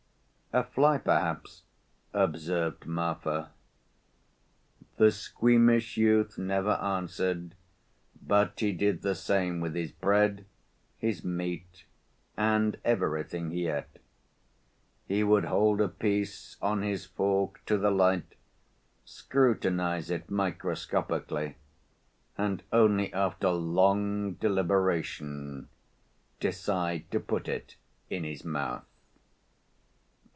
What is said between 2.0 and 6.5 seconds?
observed Marfa. The squeamish youth